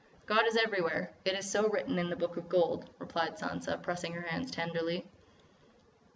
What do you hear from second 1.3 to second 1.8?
is so